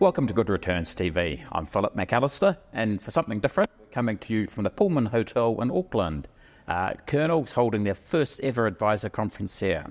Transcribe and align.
Welcome 0.00 0.26
to 0.26 0.34
Good 0.34 0.50
Returns 0.50 0.92
TV. 0.92 1.40
I'm 1.52 1.66
Philip 1.66 1.94
Macalister, 1.94 2.56
and 2.72 3.00
for 3.00 3.12
something 3.12 3.38
different, 3.38 3.70
we're 3.78 3.86
coming 3.86 4.18
to 4.18 4.34
you 4.34 4.48
from 4.48 4.64
the 4.64 4.70
Pullman 4.70 5.06
Hotel 5.06 5.56
in 5.62 5.70
Auckland. 5.70 6.26
Uh, 6.66 6.94
Kernel's 7.06 7.52
holding 7.52 7.84
their 7.84 7.94
first 7.94 8.40
ever 8.40 8.66
advisor 8.66 9.08
conference 9.08 9.60
here. 9.60 9.86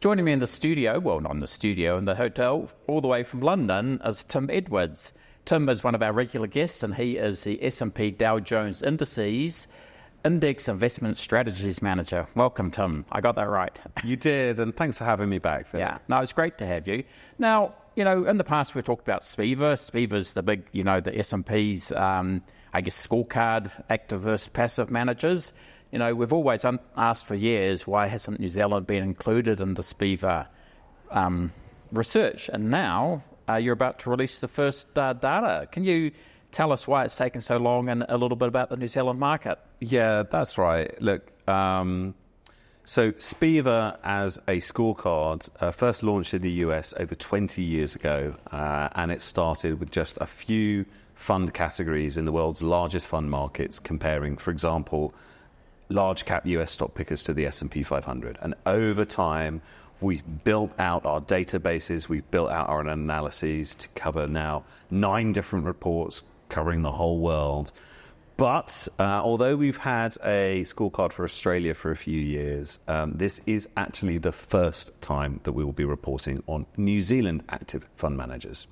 Joining 0.00 0.24
me 0.24 0.32
in 0.32 0.38
the 0.38 0.46
studio, 0.46 0.98
well, 0.98 1.20
not 1.20 1.32
in 1.32 1.40
the 1.40 1.46
studio, 1.46 1.98
in 1.98 2.06
the 2.06 2.14
hotel, 2.14 2.70
all 2.86 3.02
the 3.02 3.06
way 3.06 3.22
from 3.22 3.40
London, 3.40 4.00
is 4.02 4.24
Tim 4.24 4.48
Edwards. 4.50 5.12
Tim 5.44 5.68
is 5.68 5.84
one 5.84 5.94
of 5.94 6.02
our 6.02 6.14
regular 6.14 6.46
guests, 6.46 6.82
and 6.82 6.94
he 6.94 7.18
is 7.18 7.44
the 7.44 7.62
S&P 7.62 8.12
Dow 8.12 8.40
Jones 8.40 8.82
Indices 8.82 9.68
Index 10.24 10.68
Investment 10.68 11.18
Strategies 11.18 11.82
Manager. 11.82 12.26
Welcome, 12.34 12.70
Tim. 12.70 13.04
I 13.12 13.20
got 13.20 13.36
that 13.36 13.50
right. 13.50 13.78
You 14.04 14.16
did, 14.16 14.58
and 14.58 14.74
thanks 14.74 14.96
for 14.96 15.04
having 15.04 15.28
me 15.28 15.38
back. 15.38 15.66
Philip. 15.66 15.86
Yeah, 15.86 15.98
no, 16.08 16.22
it's 16.22 16.32
great 16.32 16.56
to 16.58 16.66
have 16.66 16.88
you. 16.88 17.04
Now, 17.38 17.74
you 17.94 18.04
know, 18.04 18.24
in 18.24 18.38
the 18.38 18.44
past 18.44 18.74
we've 18.74 18.84
talked 18.84 19.02
about 19.02 19.22
SPIVA. 19.22 19.76
SPIVA's 19.76 20.32
the 20.34 20.42
big, 20.42 20.64
you 20.72 20.82
know, 20.82 21.00
the 21.00 21.16
S&P's, 21.18 21.92
um, 21.92 22.42
I 22.72 22.80
guess, 22.80 23.06
scorecard, 23.06 23.70
active 23.90 24.22
versus 24.22 24.48
passive 24.48 24.90
managers. 24.90 25.52
You 25.90 25.98
know, 25.98 26.14
we've 26.14 26.32
always 26.32 26.64
un- 26.64 26.80
asked 26.96 27.26
for 27.26 27.34
years 27.34 27.86
why 27.86 28.06
hasn't 28.06 28.40
New 28.40 28.48
Zealand 28.48 28.86
been 28.86 29.02
included 29.02 29.60
in 29.60 29.74
the 29.74 29.82
SPIVA 29.82 30.48
um, 31.10 31.52
research? 31.92 32.48
And 32.52 32.70
now 32.70 33.22
uh, 33.48 33.56
you're 33.56 33.74
about 33.74 33.98
to 34.00 34.10
release 34.10 34.40
the 34.40 34.48
first 34.48 34.98
uh, 34.98 35.12
data. 35.12 35.68
Can 35.70 35.84
you 35.84 36.12
tell 36.50 36.72
us 36.72 36.86
why 36.86 37.04
it's 37.04 37.16
taken 37.16 37.40
so 37.40 37.56
long 37.56 37.88
and 37.88 38.04
a 38.08 38.16
little 38.16 38.36
bit 38.36 38.48
about 38.48 38.70
the 38.70 38.76
New 38.76 38.88
Zealand 38.88 39.18
market? 39.18 39.58
Yeah, 39.80 40.22
that's 40.30 40.56
right. 40.56 41.00
Look, 41.00 41.30
um, 41.48 42.14
so 42.84 43.12
SPIVA 43.12 43.98
as 44.02 44.38
a 44.48 44.58
scorecard 44.58 45.48
uh, 45.60 45.70
first 45.70 46.02
launched 46.02 46.34
in 46.34 46.42
the 46.42 46.50
US 46.50 46.92
over 46.96 47.14
20 47.14 47.62
years 47.62 47.94
ago, 47.94 48.34
uh, 48.50 48.88
and 48.96 49.12
it 49.12 49.22
started 49.22 49.78
with 49.78 49.90
just 49.90 50.18
a 50.20 50.26
few 50.26 50.84
fund 51.14 51.54
categories 51.54 52.16
in 52.16 52.24
the 52.24 52.32
world's 52.32 52.62
largest 52.62 53.06
fund 53.06 53.30
markets, 53.30 53.78
comparing, 53.78 54.36
for 54.36 54.50
example, 54.50 55.14
large 55.90 56.24
cap 56.24 56.44
US 56.44 56.72
stock 56.72 56.94
pickers 56.94 57.22
to 57.22 57.32
the 57.32 57.46
S&P 57.46 57.84
500. 57.84 58.38
And 58.42 58.54
over 58.66 59.04
time, 59.04 59.62
we've 60.00 60.24
built 60.42 60.72
out 60.80 61.06
our 61.06 61.20
databases, 61.20 62.08
we've 62.08 62.28
built 62.32 62.50
out 62.50 62.68
our 62.68 62.80
analyses 62.80 63.76
to 63.76 63.88
cover 63.90 64.26
now 64.26 64.64
nine 64.90 65.32
different 65.32 65.66
reports 65.66 66.22
covering 66.48 66.82
the 66.82 66.90
whole 66.90 67.18
world. 67.18 67.70
But 68.36 68.88
uh, 68.98 69.02
although 69.02 69.56
we've 69.56 69.76
had 69.76 70.16
a 70.24 70.62
scorecard 70.62 71.12
for 71.12 71.24
Australia 71.24 71.74
for 71.74 71.90
a 71.90 71.96
few 71.96 72.18
years, 72.18 72.80
um, 72.88 73.12
this 73.12 73.40
is 73.46 73.68
actually 73.76 74.18
the 74.18 74.32
first 74.32 74.90
time 75.00 75.40
that 75.44 75.52
we 75.52 75.64
will 75.64 75.72
be 75.72 75.84
reporting 75.84 76.42
on 76.46 76.66
New 76.76 77.00
Zealand 77.02 77.44
active 77.50 77.86
fund 77.96 78.16
managers. 78.16 78.66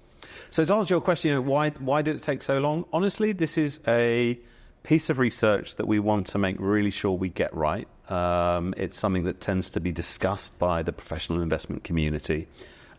So 0.50 0.64
to 0.64 0.75
answer 0.75 0.94
your 0.94 1.00
question, 1.00 1.44
why 1.47 1.70
why 1.70 2.02
did 2.02 2.17
it 2.17 2.22
take 2.22 2.42
so 2.42 2.58
long? 2.58 2.84
Honestly, 2.92 3.33
this 3.33 3.58
is 3.58 3.80
a 3.86 4.39
piece 4.83 5.11
of 5.11 5.19
research 5.19 5.77
that 5.77 5.86
we 5.86 5.98
want 5.98 6.27
to 6.28 6.39
make 6.39 6.56
really 6.58 6.91
sure 6.91 7.12
we 7.12 7.28
get 7.28 7.55
right. 7.55 7.86
Um, 8.08 8.74
it's 8.77 8.98
something 8.98 9.24
that 9.24 9.41
tends 9.41 9.70
to 9.70 9.80
be 9.80 9.92
discussed 9.92 10.58
by 10.58 10.83
the 10.83 10.92
professional 10.92 11.42
investment 11.42 11.84
community, 11.84 12.48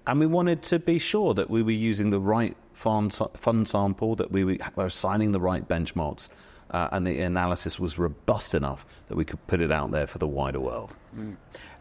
and 0.08 0.20
we 0.20 0.28
wanted 0.28 0.62
to 0.64 0.80
be 0.80 1.00
sure 1.00 1.34
that 1.34 1.50
we 1.50 1.64
were 1.64 1.72
using 1.72 2.12
the 2.12 2.20
right 2.20 2.56
fund, 2.74 3.18
fund 3.36 3.68
sample, 3.68 4.16
that 4.16 4.32
we 4.32 4.44
were 4.44 4.58
assigning 4.78 5.32
the 5.32 5.40
right 5.40 5.68
benchmarks 5.68 6.30
uh, 6.72 6.90
and 6.92 7.06
the 7.06 7.20
analysis 7.22 7.80
was 7.80 7.98
robust 7.98 8.54
enough 8.54 8.86
that 9.08 9.16
we 9.16 9.26
could 9.26 9.46
put 9.48 9.62
it 9.62 9.72
out 9.72 9.92
there 9.92 10.08
for 10.08 10.18
the 10.18 10.28
wider 10.28 10.60
world. 10.60 10.94
Mm. 11.16 11.36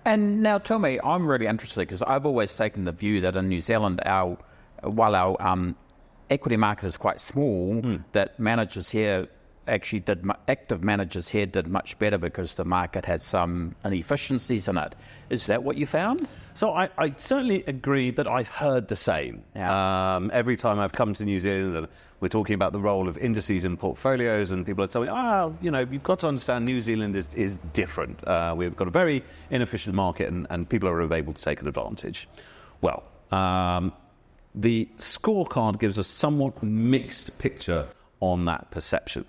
And 0.04 0.42
now 0.42 0.58
tell 0.58 0.78
me, 0.78 0.98
I'm 1.04 1.26
really 1.26 1.46
interested 1.46 1.80
because 1.80 2.02
I've 2.02 2.26
always 2.26 2.56
taken 2.56 2.84
the 2.84 2.92
view 2.92 3.20
that 3.20 3.36
in 3.36 3.48
New 3.48 3.60
Zealand, 3.60 4.00
our 4.04 4.36
while 4.82 5.14
our 5.14 5.40
um, 5.42 5.76
equity 6.30 6.56
market 6.56 6.86
is 6.86 6.96
quite 6.96 7.20
small, 7.20 7.74
mm. 7.82 8.02
that 8.12 8.38
managers 8.40 8.88
here 8.88 9.28
actually 9.70 10.00
did 10.00 10.24
my 10.24 10.36
active 10.48 10.84
managers 10.84 11.28
here 11.28 11.46
did 11.46 11.68
much 11.68 11.98
better 11.98 12.18
because 12.18 12.56
the 12.56 12.64
market 12.64 13.06
had 13.06 13.22
some 13.22 13.74
inefficiencies 13.84 14.68
in 14.68 14.76
it. 14.76 14.94
Is 15.30 15.46
that 15.46 15.62
what 15.62 15.76
you 15.76 15.86
found? 15.86 16.26
So 16.54 16.72
I, 16.72 16.90
I 16.98 17.14
certainly 17.16 17.64
agree 17.66 18.10
that 18.10 18.30
I've 18.30 18.48
heard 18.48 18.88
the 18.88 18.96
same. 18.96 19.42
Yeah. 19.54 20.16
Um, 20.16 20.30
every 20.34 20.56
time 20.56 20.78
I've 20.78 20.92
come 20.92 21.14
to 21.14 21.24
New 21.24 21.40
Zealand 21.40 21.76
and 21.76 21.88
we're 22.20 22.28
talking 22.28 22.54
about 22.54 22.72
the 22.72 22.80
role 22.80 23.08
of 23.08 23.16
indices 23.16 23.64
in 23.64 23.78
portfolios, 23.78 24.50
and 24.50 24.66
people 24.66 24.84
are 24.84 24.88
telling 24.88 25.08
me, 25.08 25.14
"Ah, 25.16 25.50
you 25.62 25.70
know, 25.70 25.86
you've 25.90 26.02
got 26.02 26.18
to 26.18 26.28
understand 26.28 26.66
New 26.66 26.82
Zealand 26.82 27.16
is 27.16 27.32
is 27.34 27.58
different. 27.72 28.26
Uh, 28.26 28.54
we've 28.54 28.76
got 28.76 28.88
a 28.88 28.90
very 28.90 29.22
inefficient 29.50 29.94
market, 29.94 30.28
and, 30.28 30.46
and 30.50 30.68
people 30.68 30.88
are 30.88 31.14
able 31.14 31.32
to 31.32 31.42
take 31.42 31.62
an 31.62 31.68
advantage." 31.68 32.28
Well. 32.80 33.02
Um, 33.30 33.92
the 34.52 34.88
scorecard 34.98 35.78
gives 35.78 35.96
a 35.96 36.02
somewhat 36.02 36.60
mixed 36.60 37.38
picture 37.38 37.86
on 38.18 38.46
that 38.46 38.68
perception 38.72 39.24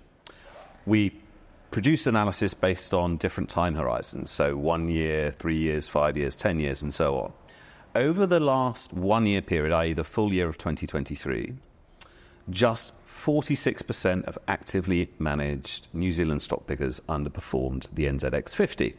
we 0.86 1.12
produce 1.70 2.06
analysis 2.06 2.54
based 2.54 2.92
on 2.92 3.16
different 3.16 3.48
time 3.48 3.74
horizons, 3.74 4.30
so 4.30 4.56
one 4.56 4.88
year, 4.88 5.30
three 5.38 5.56
years, 5.56 5.88
five 5.88 6.16
years, 6.16 6.36
10 6.36 6.60
years, 6.60 6.82
and 6.82 6.92
so 6.92 7.18
on. 7.18 7.32
Over 7.94 8.26
the 8.26 8.40
last 8.40 8.92
one 8.92 9.26
year 9.26 9.42
period, 9.42 9.72
i.e., 9.72 9.92
the 9.92 10.04
full 10.04 10.32
year 10.32 10.48
of 10.48 10.58
2023, 10.58 11.54
just 12.50 12.92
46% 13.22 14.24
of 14.24 14.38
actively 14.48 15.08
managed 15.18 15.86
New 15.92 16.12
Zealand 16.12 16.42
stock 16.42 16.66
pickers 16.66 17.00
underperformed 17.08 17.86
the 17.92 18.06
NZX 18.06 18.54
50 18.54 18.94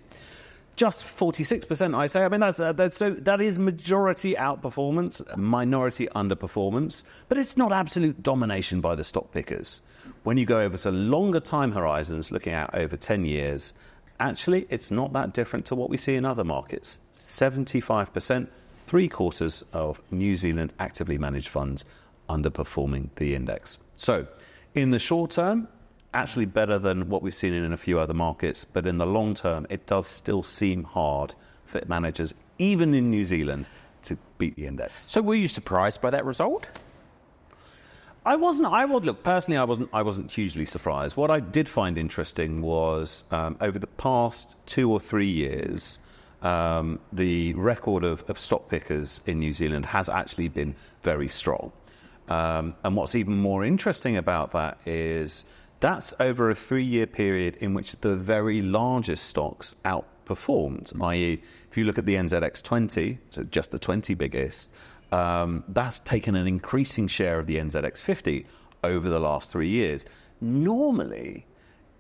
just 0.75 1.03
46%, 1.03 1.95
I 1.95 2.07
say. 2.07 2.23
I 2.23 2.29
mean, 2.29 2.39
that's, 2.39 2.59
uh, 2.59 2.73
that's, 2.73 2.97
so 2.97 3.11
that 3.11 3.41
is 3.41 3.59
majority 3.59 4.33
outperformance, 4.35 5.37
minority 5.37 6.07
underperformance, 6.15 7.03
but 7.29 7.37
it's 7.37 7.57
not 7.57 7.71
absolute 7.71 8.23
domination 8.23 8.81
by 8.81 8.95
the 8.95 9.03
stock 9.03 9.31
pickers. 9.31 9.81
When 10.23 10.37
you 10.37 10.45
go 10.45 10.59
over 10.59 10.77
to 10.77 10.91
longer 10.91 11.39
time 11.39 11.71
horizons, 11.71 12.31
looking 12.31 12.53
out 12.53 12.73
over 12.73 12.97
10 12.97 13.25
years, 13.25 13.73
actually, 14.19 14.65
it's 14.69 14.89
not 14.89 15.13
that 15.13 15.33
different 15.33 15.65
to 15.67 15.75
what 15.75 15.89
we 15.89 15.97
see 15.97 16.15
in 16.15 16.25
other 16.25 16.43
markets. 16.43 16.97
75%, 17.15 18.47
three 18.77 19.07
quarters 19.07 19.63
of 19.73 20.01
New 20.11 20.35
Zealand 20.35 20.73
actively 20.79 21.17
managed 21.17 21.49
funds 21.49 21.85
underperforming 22.29 23.09
the 23.15 23.35
index. 23.35 23.77
So, 23.95 24.27
in 24.73 24.89
the 24.89 24.99
short 24.99 25.31
term, 25.31 25.67
actually 26.13 26.45
better 26.45 26.79
than 26.79 27.09
what 27.09 27.21
we've 27.21 27.35
seen 27.35 27.53
in 27.53 27.73
a 27.73 27.77
few 27.77 27.99
other 27.99 28.13
markets, 28.13 28.65
but 28.71 28.85
in 28.87 28.97
the 28.97 29.05
long 29.05 29.33
term, 29.33 29.65
it 29.69 29.85
does 29.85 30.07
still 30.07 30.43
seem 30.43 30.83
hard 30.83 31.33
for 31.65 31.81
managers, 31.87 32.33
even 32.59 32.93
in 32.93 33.09
New 33.09 33.25
Zealand, 33.25 33.69
to 34.03 34.17
beat 34.37 34.55
the 34.55 34.67
index. 34.67 35.05
So, 35.09 35.21
were 35.21 35.35
you 35.35 35.47
surprised 35.47 36.01
by 36.01 36.09
that 36.09 36.25
result? 36.25 36.67
I 38.25 38.35
wasn't. 38.37 38.71
I 38.71 38.85
would 38.85 39.03
look 39.03 39.23
personally. 39.23 39.57
I 39.57 39.65
wasn't. 39.65 39.89
I 39.91 40.01
wasn't 40.01 40.31
hugely 40.31 40.65
surprised. 40.65 41.17
What 41.17 41.29
I 41.29 41.39
did 41.39 41.67
find 41.67 41.97
interesting 41.97 42.61
was 42.61 43.25
um, 43.31 43.57
over 43.59 43.77
the 43.77 43.87
past 43.87 44.55
two 44.65 44.89
or 44.91 44.99
three 44.99 45.29
years, 45.29 45.99
um, 46.41 46.99
the 47.11 47.53
record 47.55 48.03
of, 48.03 48.23
of, 48.29 48.39
stock 48.39 48.69
pickers 48.69 49.19
in 49.25 49.39
New 49.39 49.53
Zealand 49.53 49.85
has 49.85 50.07
actually 50.07 50.47
been 50.47 50.75
very 51.01 51.27
strong. 51.27 51.71
Um, 52.29 52.75
and 52.83 52.95
what's 52.95 53.15
even 53.15 53.35
more 53.37 53.65
interesting 53.65 54.15
about 54.15 54.51
that 54.51 54.77
is 54.85 55.43
that's 55.83 56.13
over 56.21 56.49
a 56.49 56.55
three 56.55 56.85
year 56.85 57.05
period 57.05 57.57
in 57.57 57.73
which 57.73 57.97
the 57.97 58.15
very 58.15 58.61
largest 58.61 59.25
stocks 59.25 59.75
outperformed, 59.83 60.97
i.e., 61.09 61.41
if 61.69 61.75
you 61.75 61.83
look 61.83 61.97
at 61.97 62.05
the 62.05 62.15
NZX20, 62.15 63.17
so 63.31 63.43
just 63.43 63.71
the 63.71 63.77
20 63.77 64.13
biggest, 64.13 64.71
um, 65.11 65.61
that's 65.67 65.99
taken 65.99 66.37
an 66.37 66.47
increasing 66.47 67.05
share 67.05 67.37
of 67.37 67.47
the 67.47 67.57
NZX50 67.57 68.45
over 68.85 69.09
the 69.09 69.19
last 69.19 69.51
three 69.51 69.67
years. 69.67 70.05
Normally, 70.39 71.45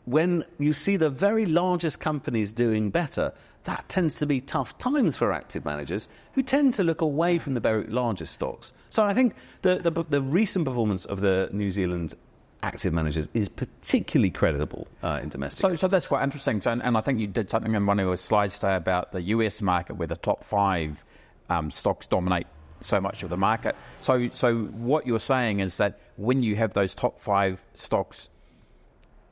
when 0.05 0.45
you 0.59 0.71
see 0.71 0.95
the 0.95 1.09
very 1.09 1.45
largest 1.45 1.99
companies 1.99 2.53
doing 2.53 2.89
better, 2.89 3.33
that 3.65 3.89
tends 3.89 4.15
to 4.15 4.25
be 4.25 4.39
tough 4.39 4.77
times 4.77 5.17
for 5.17 5.33
active 5.33 5.65
managers 5.65 6.07
who 6.31 6.41
tend 6.41 6.73
to 6.75 6.85
look 6.85 7.01
away 7.01 7.37
from 7.37 7.53
the 7.53 7.59
very 7.59 7.83
largest 7.87 8.33
stocks. 8.33 8.71
So 8.89 9.03
I 9.03 9.13
think 9.13 9.35
the, 9.61 9.79
the, 9.79 9.91
the 10.09 10.21
recent 10.21 10.63
performance 10.63 11.03
of 11.03 11.19
the 11.19 11.49
New 11.51 11.69
Zealand 11.69 12.15
active 12.63 12.93
managers 12.93 13.27
is 13.33 13.49
particularly 13.49 14.31
credible 14.31 14.87
uh, 15.03 15.19
in 15.21 15.29
domestic. 15.29 15.59
So, 15.59 15.75
so 15.75 15.87
that's 15.87 16.07
quite 16.07 16.23
interesting. 16.23 16.61
So, 16.61 16.71
and, 16.71 16.81
and, 16.81 16.97
I 16.97 17.01
think 17.01 17.19
you 17.19 17.27
did 17.27 17.49
something 17.49 17.75
in 17.75 17.85
one 17.85 17.99
of 17.99 18.05
your 18.05 18.15
slides 18.15 18.55
today 18.55 18.75
about 18.75 19.11
the 19.11 19.21
US 19.21 19.61
market 19.61 19.97
where 19.97 20.07
the 20.07 20.15
top 20.15 20.43
five 20.43 21.03
um, 21.49 21.69
stocks 21.69 22.07
dominate 22.07 22.47
so 22.79 22.99
much 22.99 23.21
of 23.21 23.29
the 23.29 23.37
market. 23.37 23.75
So, 23.99 24.29
so 24.31 24.63
what 24.63 25.05
you're 25.05 25.19
saying 25.19 25.59
is 25.59 25.77
that 25.77 25.99
when 26.15 26.41
you 26.41 26.55
have 26.55 26.73
those 26.73 26.95
top 26.95 27.19
five 27.19 27.63
stocks 27.73 28.29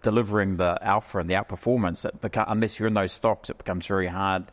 delivering 0.04 0.58
the 0.58 0.78
alpha 0.82 1.20
and 1.20 1.30
the 1.30 1.36
outperformance, 1.36 2.10
beca- 2.20 2.46
unless 2.48 2.80
you're 2.80 2.88
in 2.88 2.94
those 2.94 3.12
stocks, 3.14 3.50
it 3.50 3.58
becomes 3.58 3.88
very 3.88 4.08
hard 4.08 4.44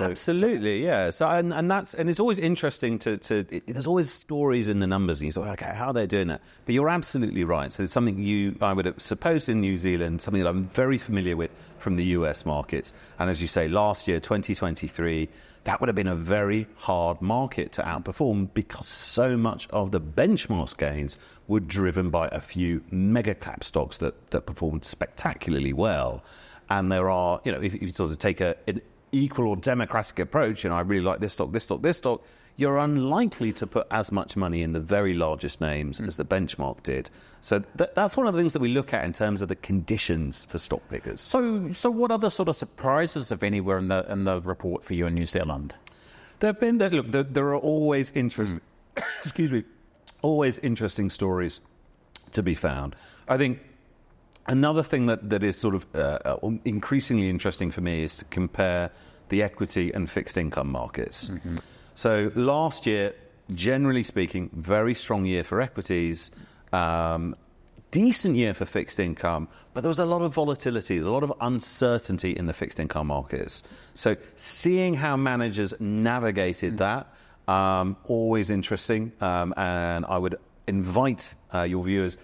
absolutely, 0.00 0.84
yeah. 0.84 1.10
So 1.10 1.28
and, 1.28 1.52
and 1.52 1.70
that's 1.70 1.94
and 1.94 2.08
it's 2.08 2.20
always 2.20 2.38
interesting 2.38 2.98
to 3.00 3.16
to 3.18 3.46
it, 3.50 3.66
there's 3.66 3.86
always 3.86 4.12
stories 4.12 4.68
in 4.68 4.80
the 4.80 4.86
numbers, 4.86 5.18
and 5.18 5.26
you 5.26 5.30
say, 5.30 5.40
okay, 5.40 5.72
how 5.74 5.92
they're 5.92 6.04
they 6.04 6.06
doing 6.06 6.28
that? 6.28 6.40
But 6.64 6.74
you're 6.74 6.88
absolutely 6.88 7.44
right. 7.44 7.72
So 7.72 7.82
it's 7.82 7.92
something 7.92 8.18
you 8.22 8.56
I 8.60 8.72
would 8.72 8.86
have 8.86 9.00
supposed 9.00 9.48
in 9.48 9.60
New 9.60 9.78
Zealand, 9.78 10.22
something 10.22 10.42
that 10.42 10.48
I'm 10.48 10.64
very 10.64 10.98
familiar 10.98 11.36
with 11.36 11.50
from 11.78 11.96
the 11.96 12.04
US 12.04 12.46
markets, 12.46 12.92
and 13.18 13.30
as 13.30 13.40
you 13.40 13.48
say, 13.48 13.68
last 13.68 14.08
year, 14.08 14.20
2023 14.20 15.28
that 15.66 15.80
would 15.80 15.88
have 15.88 15.96
been 15.96 16.06
a 16.06 16.14
very 16.14 16.68
hard 16.76 17.20
market 17.20 17.72
to 17.72 17.82
outperform 17.82 18.48
because 18.54 18.86
so 18.86 19.36
much 19.36 19.68
of 19.70 19.90
the 19.90 20.00
benchmark 20.00 20.76
gains 20.76 21.18
were 21.48 21.58
driven 21.58 22.08
by 22.08 22.28
a 22.28 22.40
few 22.40 22.80
mega 22.92 23.34
cap 23.34 23.64
stocks 23.64 23.98
that, 23.98 24.30
that 24.30 24.46
performed 24.46 24.84
spectacularly 24.84 25.72
well. 25.72 26.24
And 26.70 26.90
there 26.92 27.10
are, 27.10 27.40
you 27.44 27.50
know, 27.50 27.60
if, 27.60 27.74
if 27.74 27.82
you 27.82 27.88
sort 27.88 28.12
of 28.12 28.18
take 28.18 28.40
a, 28.40 28.54
equal 29.16 29.48
or 29.48 29.56
democratic 29.56 30.18
approach, 30.18 30.64
and 30.64 30.72
I 30.72 30.80
really 30.80 31.04
like 31.04 31.20
this 31.20 31.32
stock, 31.32 31.52
this 31.52 31.64
stock, 31.64 31.82
this 31.82 31.98
stock, 31.98 32.22
you're 32.56 32.78
unlikely 32.78 33.52
to 33.52 33.66
put 33.66 33.86
as 33.90 34.10
much 34.10 34.36
money 34.36 34.62
in 34.62 34.72
the 34.72 34.80
very 34.80 35.14
largest 35.14 35.60
names 35.60 36.00
mm. 36.00 36.06
as 36.06 36.16
the 36.16 36.24
benchmark 36.24 36.82
did. 36.82 37.10
So 37.40 37.60
th- 37.78 37.90
that's 37.94 38.16
one 38.16 38.26
of 38.26 38.34
the 38.34 38.40
things 38.40 38.52
that 38.54 38.62
we 38.62 38.68
look 38.68 38.94
at 38.94 39.04
in 39.04 39.12
terms 39.12 39.42
of 39.42 39.48
the 39.48 39.56
conditions 39.56 40.44
for 40.46 40.58
stock 40.58 40.82
pickers. 40.88 41.20
So, 41.20 41.72
so 41.72 41.90
what 41.90 42.10
other 42.10 42.30
sort 42.30 42.48
of 42.48 42.56
surprises, 42.56 43.30
if 43.30 43.42
any, 43.42 43.60
were 43.60 43.78
in 43.78 43.88
the 43.88 44.10
in 44.10 44.24
the 44.24 44.40
report 44.40 44.82
for 44.82 44.94
you 44.94 45.06
in 45.06 45.14
New 45.14 45.26
Zealand? 45.26 45.74
There 46.40 46.48
have 46.48 46.60
been 46.60 46.78
look. 46.78 47.10
There, 47.10 47.22
there 47.22 47.46
are 47.48 47.58
always 47.58 48.12
interesting. 48.12 48.60
Mm. 48.96 49.02
excuse 49.20 49.52
me. 49.52 49.62
Always 50.22 50.58
interesting 50.60 51.10
stories 51.10 51.60
to 52.32 52.42
be 52.42 52.54
found. 52.54 52.96
I 53.28 53.36
think 53.36 53.60
another 54.46 54.82
thing 54.82 55.06
that, 55.06 55.28
that 55.30 55.42
is 55.42 55.58
sort 55.58 55.74
of 55.74 55.86
uh, 55.94 56.18
uh 56.24 56.50
increasingly 56.64 57.28
interesting 57.28 57.70
for 57.70 57.80
me 57.80 58.04
is 58.04 58.18
to 58.18 58.24
compare 58.26 58.90
the 59.28 59.42
equity 59.42 59.92
and 59.92 60.08
fixed 60.10 60.36
income 60.36 60.70
markets. 60.70 61.28
Mm-hmm. 61.28 61.56
So 61.94 62.30
last 62.34 62.86
year, 62.86 63.14
generally 63.54 64.02
speaking, 64.02 64.50
very 64.52 64.94
strong 64.94 65.24
year 65.24 65.44
for 65.44 65.60
equities. 65.60 66.30
Um, 66.72 67.34
decent 67.90 68.36
year 68.36 68.52
for 68.52 68.66
fixed 68.66 69.00
income, 69.00 69.48
but 69.72 69.80
there 69.80 69.88
was 69.88 69.98
a 69.98 70.04
lot 70.04 70.20
of 70.20 70.34
volatility, 70.34 70.98
a 70.98 71.02
lot 71.02 71.22
of 71.22 71.32
uncertainty 71.40 72.32
in 72.32 72.46
the 72.46 72.52
fixed 72.52 72.78
income 72.78 73.06
markets. 73.06 73.62
So 73.94 74.16
seeing 74.34 74.94
how 74.94 75.16
managers 75.16 75.72
navigated 75.80 76.74
mm. 76.74 76.78
that, 76.78 77.52
um, 77.52 77.96
always 78.04 78.50
interesting. 78.50 79.12
Um, 79.20 79.54
and 79.56 80.04
I 80.06 80.18
would 80.18 80.36
invite 80.66 81.34
uh, 81.54 81.62
your 81.62 81.84
viewers 81.84 82.18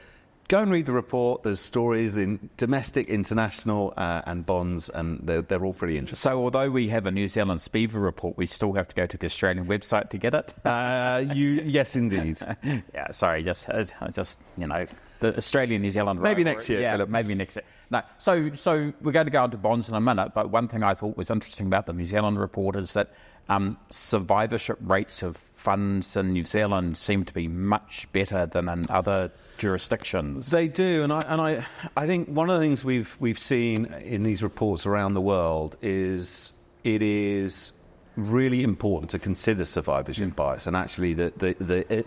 go 0.53 0.61
and 0.61 0.71
read 0.71 0.85
the 0.85 0.93
report. 0.93 1.43
There's 1.43 1.61
stories 1.61 2.19
in 2.19 2.51
domestic, 2.59 3.09
international, 3.09 3.95
uh, 3.97 4.21
and 4.27 4.45
bonds, 4.45 4.91
and 4.91 5.19
they're, 5.23 5.41
they're, 5.41 5.65
all 5.65 5.73
pretty 5.73 5.97
interesting. 5.97 6.31
So, 6.31 6.45
although 6.45 6.71
we 6.71 6.91
have 6.91 7.07
a 7.07 7.11
New 7.11 7.27
Zealand 7.27 7.61
SPIVA 7.61 7.99
report, 7.99 8.37
we 8.37 8.45
still 8.45 8.75
have 8.75 8.87
to 8.89 8.95
go 8.95 9.07
to 9.07 9.17
the 9.17 9.25
Australian 9.25 9.65
website 9.65 10.11
to 10.11 10.19
get 10.19 10.35
it. 10.35 10.55
Uh, 10.67 11.25
you, 11.33 11.63
yes, 11.65 11.97
indeed. 11.97 12.39
yeah, 12.63 13.11
sorry, 13.13 13.43
just, 13.43 13.67
just 14.13 14.41
you 14.59 14.67
know, 14.67 14.85
the 15.23 15.37
Australian 15.37 15.83
New 15.83 15.91
Zealand. 15.91 16.21
Maybe 16.21 16.45
next 16.45 16.69
year. 16.69 16.81
Yeah, 16.81 16.93
Philip. 16.93 17.09
maybe 17.09 17.35
next 17.35 17.57
year. 17.57 17.65
No, 17.91 18.03
so 18.19 18.55
so 18.55 18.93
we're 19.01 19.13
going 19.13 19.27
to 19.27 19.33
go 19.33 19.45
into 19.45 19.57
bonds 19.57 19.89
in 19.89 19.95
a 19.95 20.01
minute. 20.01 20.33
But 20.35 20.51
one 20.51 20.69
thing 20.69 20.83
I 20.83 20.95
thought 20.95 21.17
was 21.17 21.31
interesting 21.31 21.67
about 21.67 21.87
the 21.87 21.93
New 21.93 22.05
Zealand 22.05 22.39
report 22.39 22.77
is 22.77 22.93
that 22.93 23.13
um, 23.49 23.79
survivorship 23.91 24.79
rates 24.83 25.23
of 25.23 25.37
funds 25.37 26.17
in 26.17 26.33
New 26.33 26.45
Zealand 26.45 26.97
seem 26.97 27.25
to 27.25 27.33
be 27.33 27.49
much 27.49 28.11
better 28.13 28.47
than 28.47 28.69
in 28.69 28.87
other 28.91 29.31
jurisdictions. 29.59 30.51
They 30.51 30.69
do, 30.69 31.05
and 31.05 31.13
I 31.13 31.21
and 31.23 31.41
I 31.41 31.65
I 31.97 32.07
think 32.07 32.29
one 32.29 32.51
of 32.51 32.61
the 32.61 32.67
things 32.67 32.85
we've 32.85 33.17
we've 33.21 33.39
seen 33.39 33.87
in 33.87 34.25
these 34.25 34.43
reports 34.43 34.87
around 34.87 35.15
the 35.15 35.21
world 35.21 35.77
is 35.81 36.53
it 36.85 37.01
is 37.01 37.73
really 38.17 38.63
important 38.63 39.11
to 39.11 39.19
consider 39.19 39.65
survivorship 39.65 40.29
mm. 40.29 40.37
bias 40.37 40.67
and 40.67 40.77
actually 40.77 41.15
the 41.15 41.33
the, 41.37 41.57
the 41.61 41.93
it, 41.93 42.07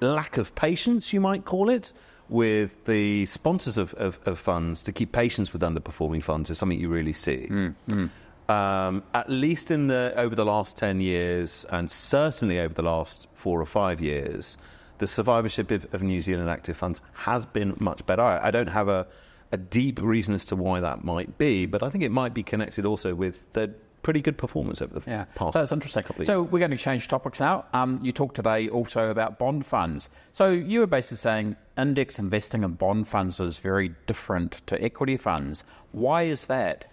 lack 0.00 0.36
of 0.36 0.54
patience, 0.54 1.12
you 1.12 1.20
might 1.20 1.44
call 1.44 1.70
it, 1.70 1.92
with 2.28 2.84
the 2.84 3.26
sponsors 3.26 3.76
of, 3.76 3.94
of, 3.94 4.18
of, 4.24 4.38
funds 4.38 4.82
to 4.84 4.92
keep 4.92 5.12
patience 5.12 5.52
with 5.52 5.62
underperforming 5.62 6.22
funds 6.22 6.50
is 6.50 6.58
something 6.58 6.80
you 6.80 6.88
really 6.88 7.12
see. 7.12 7.48
Mm, 7.50 7.74
mm. 7.88 8.10
Um, 8.48 9.02
at 9.14 9.30
least 9.30 9.70
in 9.70 9.86
the 9.86 10.12
over 10.16 10.34
the 10.34 10.44
last 10.44 10.76
ten 10.76 11.00
years, 11.00 11.64
and 11.70 11.90
certainly 11.90 12.60
over 12.60 12.74
the 12.74 12.82
last 12.82 13.26
four 13.34 13.60
or 13.60 13.66
five 13.66 14.00
years, 14.00 14.58
the 14.98 15.06
survivorship 15.06 15.70
of, 15.70 15.86
of 15.94 16.02
New 16.02 16.20
Zealand 16.20 16.50
active 16.50 16.76
funds 16.76 17.00
has 17.12 17.46
been 17.46 17.76
much 17.80 18.04
better. 18.06 18.22
I, 18.22 18.48
I 18.48 18.50
don't 18.50 18.68
have 18.68 18.88
a, 18.88 19.06
a 19.52 19.56
deep 19.56 20.00
reason 20.02 20.34
as 20.34 20.44
to 20.46 20.56
why 20.56 20.80
that 20.80 21.04
might 21.04 21.38
be, 21.38 21.66
but 21.66 21.82
I 21.82 21.88
think 21.88 22.04
it 22.04 22.10
might 22.10 22.34
be 22.34 22.42
connected 22.42 22.84
also 22.84 23.14
with 23.14 23.50
the 23.52 23.74
pretty 24.04 24.20
good 24.20 24.38
performance 24.38 24.80
over 24.80 25.00
the 25.00 25.10
yeah, 25.10 25.24
past. 25.34 25.54
That's 25.54 25.72
interesting. 25.72 26.04
Couple 26.04 26.24
so 26.24 26.42
we're 26.42 26.60
going 26.60 26.70
to 26.70 26.76
change 26.76 27.08
topics 27.08 27.40
now. 27.40 27.64
Um, 27.72 27.98
you 28.02 28.12
talked 28.12 28.36
today 28.36 28.68
also 28.68 29.10
about 29.10 29.38
bond 29.38 29.66
funds. 29.66 30.10
So 30.30 30.50
you 30.50 30.80
were 30.80 30.86
basically 30.86 31.16
saying 31.16 31.56
index 31.76 32.20
investing 32.20 32.62
in 32.62 32.74
bond 32.74 33.08
funds 33.08 33.40
is 33.40 33.58
very 33.58 33.92
different 34.06 34.64
to 34.68 34.80
equity 34.80 35.16
funds. 35.16 35.64
Why 35.90 36.24
is 36.24 36.46
that? 36.46 36.84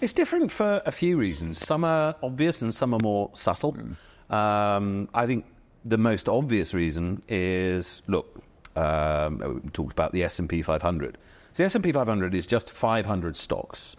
It's 0.00 0.12
different 0.12 0.52
for 0.52 0.80
a 0.86 0.92
few 0.92 1.16
reasons. 1.16 1.58
Some 1.58 1.82
are 1.84 2.14
obvious 2.22 2.62
and 2.62 2.72
some 2.72 2.94
are 2.94 3.00
more 3.02 3.30
subtle. 3.32 3.74
Mm. 3.74 4.32
Um, 4.32 5.08
I 5.14 5.26
think 5.26 5.46
the 5.84 5.98
most 5.98 6.28
obvious 6.28 6.74
reason 6.74 7.22
is 7.28 8.02
look, 8.06 8.42
um, 8.76 9.62
we 9.64 9.70
talked 9.70 9.92
about 9.92 10.12
the 10.12 10.22
S&P 10.22 10.62
500. 10.62 11.18
So 11.54 11.62
the 11.62 11.64
S&P 11.64 11.92
500 11.92 12.34
is 12.34 12.46
just 12.46 12.68
500 12.70 13.36
stocks. 13.36 13.96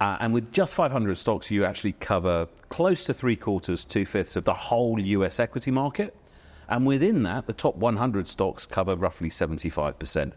Uh, 0.00 0.16
and 0.20 0.32
with 0.32 0.52
just 0.52 0.74
500 0.74 1.16
stocks, 1.16 1.50
you 1.50 1.64
actually 1.64 1.92
cover 1.92 2.46
close 2.68 3.04
to 3.04 3.14
three 3.14 3.36
quarters, 3.36 3.84
two 3.84 4.04
fifths 4.04 4.36
of 4.36 4.44
the 4.44 4.54
whole 4.54 5.00
US 5.00 5.40
equity 5.40 5.70
market. 5.70 6.14
And 6.68 6.86
within 6.86 7.22
that, 7.24 7.46
the 7.46 7.52
top 7.52 7.76
100 7.76 8.26
stocks 8.26 8.66
cover 8.66 8.94
roughly 8.94 9.30
75%, 9.30 10.32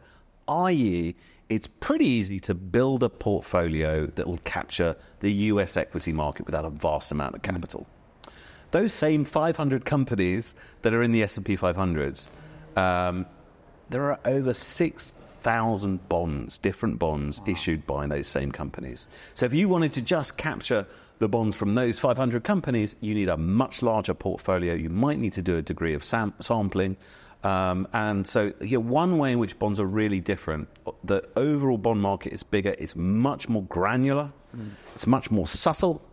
i.e., 0.48 1.16
it's 1.50 1.68
pretty 1.68 2.06
easy 2.06 2.40
to 2.40 2.54
build 2.54 3.04
a 3.04 3.10
portfolio 3.10 4.06
that 4.08 4.25
will 4.25 4.38
capture 4.40 4.96
the 5.19 5.31
US 5.31 5.75
equity 5.75 6.13
market 6.13 6.46
without 6.46 6.63
a 6.63 6.69
vast 6.69 7.12
amount 7.12 7.36
of 7.36 7.42
capital. 7.42 7.86
Those 8.72 8.94
same 8.94 9.25
500 9.25 9.84
companies 9.84 10.56
that 10.81 10.94
are 10.94 11.04
in 11.04 11.12
the 11.12 11.24
S&P 11.24 11.58
500s, 11.58 12.28
um, 12.78 13.25
there 13.90 14.04
are 14.04 14.19
over 14.24 14.54
6,000 15.42 16.08
bonds, 16.08 16.60
different 16.60 17.00
bonds 17.00 17.40
wow. 17.40 17.46
issued 17.48 17.88
by 17.88 18.06
those 18.06 18.28
same 18.28 18.52
companies. 18.52 19.08
So 19.34 19.48
if 19.48 19.54
you 19.56 19.68
wanted 19.68 19.92
to 19.94 20.02
just 20.02 20.38
capture 20.38 20.86
the 21.18 21.28
bonds 21.28 21.56
from 21.56 21.74
those 21.74 21.98
500 21.98 22.44
companies, 22.44 22.96
you 23.02 23.16
need 23.16 23.30
a 23.30 23.38
much 23.38 23.82
larger 23.82 24.14
portfolio. 24.14 24.76
You 24.76 24.90
might 24.90 25.18
need 25.18 25.34
to 25.34 25.42
do 25.42 25.58
a 25.58 25.62
degree 25.64 25.96
of 25.96 26.04
sam- 26.04 26.34
sampling. 26.40 26.96
Um, 27.44 27.88
and 27.94 28.26
so, 28.26 28.54
yeah, 28.62 28.78
one 28.78 29.18
way 29.18 29.32
in 29.32 29.40
which 29.40 29.58
bonds 29.58 29.80
are 29.80 29.86
really 29.86 30.20
different, 30.20 30.68
the 31.04 31.28
overall 31.36 31.80
bond 31.80 32.00
market 32.00 32.34
is 32.34 32.44
bigger, 32.44 32.76
it's 32.78 32.96
much 32.96 33.50
more 33.50 33.64
granular, 33.64 34.32
mm. 34.56 34.70
it's 34.94 35.08
much 35.08 35.32
more 35.32 35.48
subtle. 35.48 36.04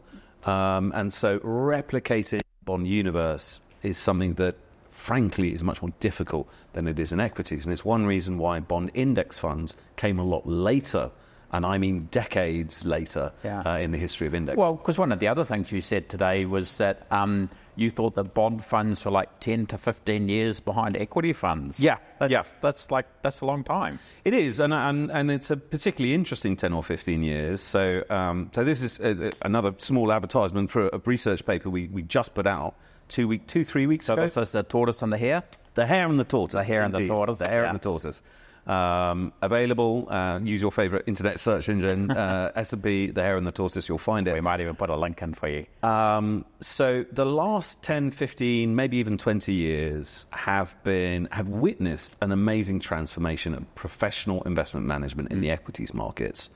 Um, 0.44 0.90
and 0.94 1.12
so, 1.12 1.38
replicating 1.40 2.40
bond 2.64 2.88
universe 2.88 3.60
is 3.82 3.98
something 3.98 4.32
that, 4.34 4.56
frankly, 4.98 5.54
is 5.54 5.62
much 5.62 5.80
more 5.80 5.92
difficult 6.00 6.50
than 6.72 6.88
it 6.88 6.98
is 6.98 7.12
in 7.12 7.20
equities. 7.20 7.64
And 7.64 7.72
it's 7.72 7.84
one 7.84 8.04
reason 8.04 8.36
why 8.36 8.58
bond 8.58 8.90
index 8.94 9.38
funds 9.38 9.76
came 9.96 10.18
a 10.18 10.24
lot 10.24 10.46
later 10.46 11.10
and 11.52 11.64
I 11.64 11.78
mean 11.78 12.08
decades 12.10 12.84
later 12.84 13.32
yeah. 13.44 13.62
uh, 13.62 13.78
in 13.78 13.90
the 13.90 13.98
history 13.98 14.26
of 14.26 14.34
index. 14.34 14.56
Well, 14.56 14.74
because 14.74 14.98
one 14.98 15.12
of 15.12 15.18
the 15.18 15.28
other 15.28 15.44
things 15.44 15.72
you 15.72 15.80
said 15.80 16.08
today 16.08 16.44
was 16.44 16.76
that 16.78 17.06
um, 17.10 17.48
you 17.76 17.90
thought 17.90 18.14
that 18.16 18.34
bond 18.34 18.64
funds 18.64 19.04
were 19.04 19.10
like 19.10 19.40
10 19.40 19.66
to 19.66 19.78
15 19.78 20.28
years 20.28 20.60
behind 20.60 20.96
equity 20.96 21.32
funds. 21.32 21.80
Yeah, 21.80 21.98
that's, 22.18 22.30
yeah. 22.30 22.42
that's 22.60 22.90
like, 22.90 23.06
that's 23.22 23.40
a 23.40 23.46
long 23.46 23.64
time. 23.64 23.98
It 24.24 24.34
is, 24.34 24.60
and, 24.60 24.74
and, 24.74 25.10
and 25.10 25.30
it's 25.30 25.50
a 25.50 25.56
particularly 25.56 26.14
interesting 26.14 26.56
10 26.56 26.72
or 26.72 26.82
15 26.82 27.22
years. 27.22 27.60
So, 27.60 28.04
um, 28.10 28.50
so 28.54 28.64
this 28.64 28.82
is 28.82 28.98
a, 29.00 29.28
a, 29.28 29.32
another 29.42 29.74
small 29.78 30.12
advertisement 30.12 30.70
for 30.70 30.88
a 30.88 31.00
research 31.04 31.46
paper 31.46 31.70
we, 31.70 31.86
we 31.88 32.02
just 32.02 32.34
put 32.34 32.46
out 32.46 32.74
two, 33.08 33.28
week, 33.28 33.46
two 33.46 33.64
three 33.64 33.86
weeks 33.86 34.06
so 34.06 34.14
ago. 34.14 34.26
So 34.26 34.40
this 34.40 34.50
is 34.50 34.52
the 34.52 34.62
tortoise 34.64 35.02
and 35.02 35.12
the 35.12 35.18
hare? 35.18 35.42
The 35.74 35.86
hare 35.86 36.06
and 36.08 36.18
the 36.18 36.24
tortoise. 36.24 36.54
The 36.54 36.64
hare 36.64 36.82
and 36.82 36.94
the 36.94 37.06
tortoise. 37.06 37.38
The 37.38 37.48
hare 37.48 37.62
yeah. 37.62 37.70
and 37.70 37.78
the 37.78 37.82
tortoise. 37.82 38.22
Um, 38.68 39.32
available. 39.40 40.06
Uh, 40.10 40.40
use 40.42 40.60
your 40.60 40.70
favorite 40.70 41.04
internet 41.06 41.40
search 41.40 41.70
engine, 41.70 42.10
uh, 42.16 42.52
S&P, 42.54 43.10
The 43.10 43.22
Hare 43.22 43.38
and 43.38 43.46
the 43.46 43.52
Tortoise, 43.52 43.88
you'll 43.88 43.96
find 43.96 44.28
it. 44.28 44.34
We 44.34 44.42
might 44.42 44.60
even 44.60 44.76
put 44.76 44.90
a 44.90 44.96
link 44.96 45.22
in 45.22 45.32
for 45.32 45.48
you. 45.48 45.64
Um, 45.82 46.44
so 46.60 47.04
the 47.10 47.24
last 47.24 47.82
10, 47.82 48.10
15, 48.10 48.76
maybe 48.76 48.98
even 48.98 49.16
20 49.16 49.54
years 49.54 50.26
have 50.30 50.76
been 50.82 51.28
have 51.32 51.48
witnessed 51.48 52.16
an 52.20 52.30
amazing 52.30 52.80
transformation 52.80 53.54
of 53.54 53.74
professional 53.74 54.42
investment 54.42 54.84
management 54.84 55.32
in 55.32 55.38
mm. 55.38 55.42
the 55.42 55.50
equities 55.50 55.94
markets, 55.94 56.50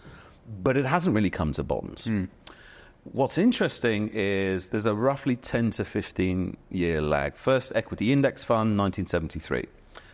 but 0.63 0.77
it 0.77 0.85
hasn't 0.85 1.17
really 1.17 1.31
come 1.31 1.53
to 1.53 1.63
bonds. 1.63 2.09
Mm. 2.09 2.29
What's 3.05 3.37
interesting 3.37 4.11
is 4.13 4.69
there's 4.69 4.87
a 4.87 4.95
roughly 4.95 5.35
10 5.35 5.71
to 5.71 5.85
15 5.85 6.57
year 6.71 7.03
lag. 7.03 7.35
First 7.35 7.73
equity 7.75 8.13
index 8.13 8.45
fund, 8.45 8.79
1973. 8.79 9.67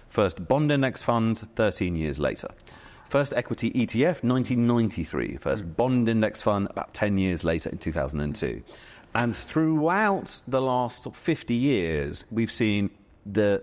First 0.09 0.47
bond 0.49 0.73
index 0.73 1.03
fund, 1.03 1.39
13 1.39 1.95
years 1.95 2.19
later. 2.19 2.49
First 3.09 3.33
equity 3.35 3.71
ETF, 3.71 4.23
1993. 4.23 5.37
First 5.39 5.65
mm. 5.65 5.77
bond 5.77 6.09
index 6.09 6.43
fund, 6.43 6.69
about 6.71 6.93
10 6.95 7.19
years 7.19 7.45
later 7.45 7.71
in 7.71 7.79
2002. 7.79 8.63
And 9.15 9.35
throughout 9.35 10.41
the 10.47 10.61
last 10.61 11.07
50 11.13 11.55
years, 11.55 12.25
we've 12.31 12.53
seen 12.53 12.91
the 13.25 13.63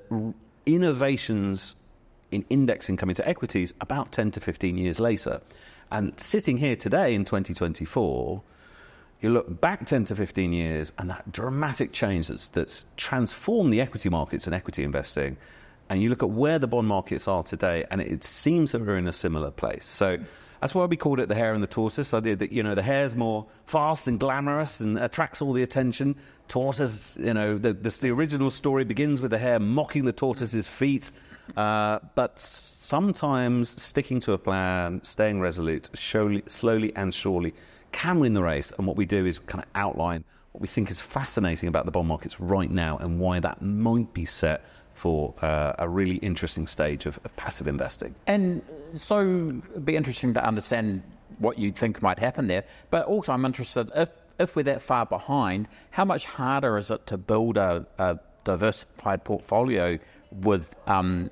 innovations 0.66 1.76
in 2.32 2.44
indexing 2.50 2.98
coming 2.98 3.16
to 3.16 3.28
equities 3.28 3.74
about 3.82 4.12
10 4.12 4.32
to 4.32 4.42
15 4.42 4.78
years 4.78 5.00
later. 5.00 5.42
And 5.92 6.20
sitting 6.20 6.58
here 6.58 6.76
today 6.76 7.14
in 7.14 7.24
2024, 7.24 8.42
you 9.22 9.30
look 9.30 9.62
back 9.62 9.86
10 9.86 10.06
to 10.06 10.16
15 10.16 10.52
years 10.52 10.92
and 10.98 11.10
that 11.10 11.32
dramatic 11.32 11.92
change 11.92 12.28
that's, 12.28 12.50
that's 12.50 12.86
transformed 12.98 13.72
the 13.72 13.80
equity 13.80 14.10
markets 14.10 14.46
and 14.46 14.56
equity 14.56 14.84
investing, 14.84 15.38
and 15.90 16.02
you 16.02 16.10
look 16.10 16.24
at 16.24 16.30
where 16.30 16.60
the 16.60 16.68
bond 16.68 16.88
markets 16.88 17.28
are 17.28 17.44
today, 17.44 17.86
and 17.92 18.02
it 18.02 18.24
seems 18.24 18.72
that 18.72 18.82
we're 18.82 18.98
in 18.98 19.08
a 19.08 19.14
similar 19.14 19.52
place. 19.52 19.86
So 19.86 20.18
that's 20.62 20.74
why 20.74 20.86
we 20.86 20.98
called 20.98 21.20
it 21.20 21.30
the 21.30 21.36
hare 21.36 21.54
and 21.54 21.62
the 21.62 21.68
tortoise. 21.68 22.14
I 22.14 22.20
did 22.22 22.40
that, 22.40 22.52
you 22.52 22.64
know, 22.64 22.76
the 22.76 22.82
hare's 22.82 23.16
more 23.16 23.46
fast 23.66 24.08
and 24.08 24.20
glamorous 24.20 24.80
and 24.80 24.98
attracts 24.98 25.42
all 25.42 25.54
the 25.54 25.62
attention. 25.62 26.16
Tortoise, 26.48 27.18
you 27.20 27.34
know, 27.34 27.58
the, 27.58 27.74
the, 27.74 27.90
the 28.02 28.12
original 28.12 28.50
story 28.50 28.84
begins 28.84 29.22
with 29.22 29.32
the 29.32 29.38
hare 29.38 29.60
mocking 29.60 30.06
the 30.06 30.14
tortoise's 30.14 30.66
feet. 30.66 31.12
Uh, 31.56 32.00
but 32.16 32.40
sometimes 32.40 33.82
sticking 33.82 34.20
to 34.22 34.34
a 34.34 34.38
plan, 34.38 35.02
staying 35.04 35.40
resolute, 35.40 35.90
slowly, 35.94 36.42
slowly 36.48 36.96
and 36.96 37.14
surely 37.14 37.54
can 37.92 38.20
win 38.20 38.34
the 38.34 38.42
race. 38.42 38.72
And 38.78 38.88
what 38.88 38.98
we 38.98 39.06
do 39.06 39.26
is 39.26 39.40
kind 39.40 39.64
of 39.64 39.70
outline 39.76 40.24
what 40.52 40.62
we 40.62 40.68
think 40.68 40.90
is 40.90 41.00
fascinating 41.00 41.68
about 41.68 41.86
the 41.86 41.92
bond 41.92 42.08
markets 42.08 42.40
right 42.40 42.72
now 42.72 42.98
and 42.98 43.20
why 43.20 43.40
that 43.40 43.62
might 43.62 44.14
be 44.14 44.26
set 44.26 44.64
for 44.96 45.34
uh, 45.42 45.74
a 45.78 45.88
really 45.88 46.16
interesting 46.16 46.66
stage 46.66 47.06
of, 47.06 47.20
of, 47.26 47.36
passive 47.36 47.68
investing. 47.68 48.16
And 48.26 48.62
so 48.98 49.62
it'd 49.72 49.86
be 49.86 49.98
interesting 49.98 50.34
to 50.34 50.44
understand 50.44 51.04
what 51.38 51.60
you 51.60 51.72
think 51.72 52.02
might 52.02 52.18
happen 52.18 52.48
there. 52.48 52.64
But 52.90 53.06
also, 53.06 53.34
I'm 53.34 53.44
interested 53.46 53.92
if, 53.94 54.10
if 54.40 54.56
we're 54.56 54.64
that 54.64 54.82
far 54.82 55.06
behind, 55.06 55.68
how 55.92 56.06
much 56.06 56.24
harder 56.26 56.78
is 56.78 56.90
it 56.92 57.06
to 57.08 57.18
build 57.18 57.58
a, 57.58 57.86
a 58.00 58.20
diversified 58.46 59.26
portfolio 59.26 60.00
with 60.32 60.74
um, 60.88 61.30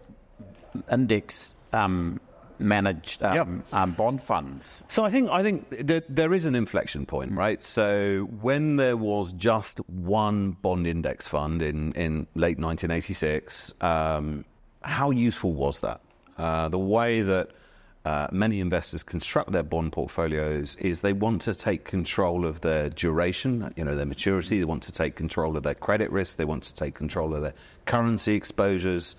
index 0.91 1.55
um, 1.71 2.19
managed 2.63 3.21
um, 3.23 3.35
yep. 3.35 3.47
um, 3.73 3.91
bond 3.91 4.21
funds. 4.21 4.83
So 4.87 5.03
I 5.03 5.09
think 5.09 5.29
I 5.29 5.43
think 5.43 5.69
there, 5.69 6.03
there 6.09 6.33
is 6.33 6.45
an 6.45 6.55
inflection 6.55 7.05
point, 7.05 7.33
right? 7.33 7.61
So 7.61 8.27
when 8.41 8.77
there 8.77 8.97
was 8.97 9.33
just 9.33 9.79
one 9.89 10.51
bond 10.51 10.87
index 10.87 11.27
fund 11.27 11.61
in 11.61 11.91
in 11.93 12.27
late 12.35 12.59
1986, 12.59 13.73
um, 13.81 14.45
how 14.81 15.11
useful 15.11 15.53
was 15.53 15.79
that? 15.81 16.01
Uh, 16.37 16.67
the 16.69 16.79
way 16.79 17.21
that 17.21 17.51
uh, 18.05 18.27
many 18.31 18.59
investors 18.59 19.01
construct 19.01 19.51
their 19.53 19.63
bond 19.63 19.93
portfolios 19.93 20.75
is 20.77 21.01
they 21.01 21.13
want 21.13 21.41
to 21.41 21.55
take 21.55 21.85
control 21.85 22.45
of 22.45 22.59
their 22.59 22.89
duration, 22.89 23.73
you 23.77 23.83
know, 23.83 23.95
their 23.95 24.05
maturity. 24.05 24.59
They 24.59 24.65
want 24.65 24.83
to 24.83 24.91
take 24.91 25.15
control 25.15 25.55
of 25.55 25.63
their 25.63 25.75
credit 25.75 26.11
risk. 26.11 26.37
They 26.37 26.45
want 26.45 26.63
to 26.63 26.73
take 26.73 26.95
control 26.95 27.33
of 27.33 27.43
their 27.43 27.53
currency 27.85 28.33
exposures, 28.33 29.15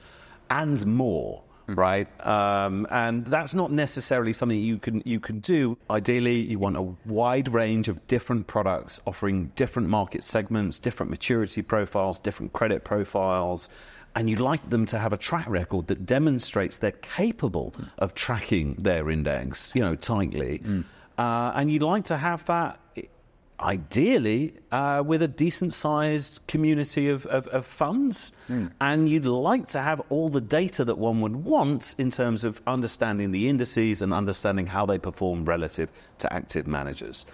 and 0.50 0.84
more. 0.86 1.42
Mm. 1.68 1.76
Right, 1.78 2.26
um, 2.26 2.87
and 2.90 3.25
that's 3.25 3.54
not 3.54 3.73
necessarily 3.73 4.35
something 4.35 4.59
you 4.59 4.78
can 4.78 5.02
you 5.06 5.18
can 5.18 5.40
do. 5.40 5.78
Ideally, 5.88 6.40
you 6.40 6.59
want 6.59 6.76
a 6.76 6.83
wide 7.06 7.49
range 7.49 7.88
of 7.88 8.06
different 8.06 8.47
products 8.47 9.00
offering 9.06 9.50
different 9.56 9.88
market 9.88 10.25
segments, 10.25 10.78
different 10.78 11.09
maturity 11.09 11.62
profiles, 11.62 12.21
different 12.21 12.52
credit 12.52 12.85
profiles, 12.85 13.71
and 14.14 14.28
you'd 14.28 14.40
like 14.40 14.68
them 14.68 14.85
to 14.87 14.99
have 14.99 15.14
a 15.14 15.16
track 15.16 15.49
record 15.49 15.87
that 15.87 16.04
demonstrates 16.04 16.78
they're 16.78 16.92
capable 16.92 17.75
of 17.99 18.14
tracking 18.14 18.75
their 18.75 19.11
index, 19.11 19.73
you 19.75 19.80
know, 19.80 19.94
tightly. 19.94 20.59
Mm. 20.59 20.85
Uh, 21.16 21.52
and 21.54 21.71
you'd 21.71 21.83
like 21.83 22.04
to 22.04 22.16
have 22.16 22.44
that 22.44 22.78
ideally 23.61 24.54
uh, 24.73 25.02
with 25.06 25.23
a 25.23 25.28
decent 25.28 25.73
sized 25.73 26.40
community 26.49 27.08
of, 27.08 27.26
of, 27.26 27.46
of 27.49 27.64
funds. 27.64 28.32
Mm. 28.49 28.73
And 28.80 29.08
you'd 29.08 29.26
like 29.26 29.66
to 29.68 29.80
have 29.80 30.02
all 30.08 30.28
the 30.28 30.40
data 30.40 30.84
that 30.84 30.99
one 30.99 31.20
would 31.20 31.37
want 31.37 31.94
in 31.99 32.11
terms 32.11 32.44
of 32.44 32.61
understanding 32.66 33.30
the 33.30 33.49
indices 33.49 34.02
and 34.02 34.12
understanding 34.12 34.66
how 34.66 34.87
they 34.87 34.99
perform 34.99 35.44
relative 35.44 35.90
to 36.18 36.32
active 36.32 36.66
managers. 36.66 37.26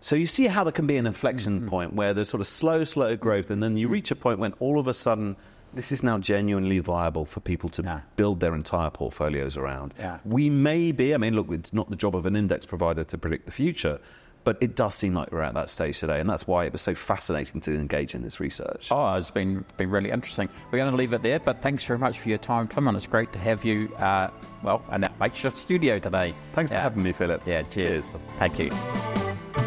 So 0.00 0.14
you 0.14 0.26
see 0.26 0.46
how 0.46 0.62
there 0.62 0.72
can 0.72 0.86
be 0.86 0.96
an 0.96 1.06
inflection 1.06 1.60
mm-hmm. 1.60 1.68
point 1.68 1.92
where 1.94 2.14
there's 2.14 2.28
sort 2.28 2.40
of 2.40 2.46
slow, 2.46 2.84
slow 2.84 3.16
growth, 3.16 3.50
and 3.50 3.62
then 3.62 3.76
you 3.76 3.88
reach 3.88 4.10
a 4.10 4.16
point 4.16 4.38
when 4.38 4.52
all 4.60 4.78
of 4.78 4.86
a 4.86 4.94
sudden 4.94 5.36
this 5.74 5.92
is 5.92 6.02
now 6.02 6.18
genuinely 6.18 6.78
viable 6.78 7.24
for 7.24 7.40
people 7.40 7.68
to 7.68 7.82
yeah. 7.82 8.00
build 8.16 8.40
their 8.40 8.54
entire 8.54 8.90
portfolios 8.90 9.56
around. 9.56 9.94
Yeah. 9.98 10.18
We 10.24 10.48
may 10.48 10.92
be, 10.92 11.14
I 11.14 11.18
mean, 11.18 11.34
look, 11.34 11.50
it's 11.50 11.72
not 11.72 11.90
the 11.90 11.96
job 11.96 12.16
of 12.16 12.26
an 12.26 12.36
index 12.36 12.64
provider 12.64 13.04
to 13.04 13.18
predict 13.18 13.46
the 13.46 13.52
future, 13.52 14.00
but 14.48 14.56
it 14.62 14.74
does 14.74 14.94
seem 14.94 15.12
like 15.12 15.30
we're 15.30 15.42
at 15.42 15.52
that 15.52 15.68
stage 15.68 15.98
today, 15.98 16.20
and 16.20 16.30
that's 16.30 16.46
why 16.46 16.64
it 16.64 16.72
was 16.72 16.80
so 16.80 16.94
fascinating 16.94 17.60
to 17.60 17.74
engage 17.74 18.14
in 18.14 18.22
this 18.22 18.40
research. 18.40 18.88
Oh, 18.90 19.14
it's 19.14 19.30
been 19.30 19.62
been 19.76 19.90
really 19.90 20.10
interesting. 20.10 20.48
We're 20.70 20.78
going 20.78 20.90
to 20.90 20.96
leave 20.96 21.12
it 21.12 21.20
there, 21.20 21.38
but 21.38 21.60
thanks 21.60 21.84
very 21.84 21.98
much 21.98 22.18
for 22.18 22.30
your 22.30 22.38
time, 22.38 22.66
Tim, 22.66 22.88
and 22.88 22.96
it's 22.96 23.06
great 23.06 23.30
to 23.34 23.38
have 23.38 23.62
you, 23.62 23.94
uh, 23.96 24.30
well, 24.62 24.82
in 24.90 25.02
that 25.02 25.20
makeshift 25.20 25.58
studio 25.58 25.98
today. 25.98 26.34
Thanks 26.54 26.72
yeah. 26.72 26.78
for 26.78 26.82
having 26.84 27.02
me, 27.02 27.12
Philip. 27.12 27.42
Yeah, 27.44 27.60
cheers. 27.64 28.12
cheers. 28.12 28.22
Thank 28.38 28.58
you. 28.58 29.57